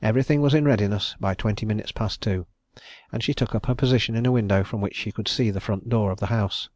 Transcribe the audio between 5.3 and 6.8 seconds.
the front door of the house.